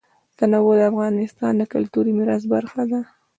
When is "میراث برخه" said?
2.17-2.83